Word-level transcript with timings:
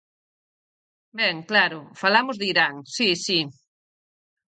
Ben, 1.19 1.35
claro, 1.49 1.79
falamos 2.01 2.35
de 2.37 2.45
Irán, 2.53 2.75
si, 2.95 3.09
si. 3.25 3.39